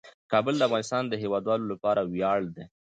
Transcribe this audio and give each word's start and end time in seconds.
کابل 0.31 0.53
د 0.57 0.61
افغانستان 0.67 1.03
د 1.07 1.13
هیوادوالو 1.23 1.65
لپاره 1.73 2.01
ویاړ 2.13 2.39
دی. 2.55 2.63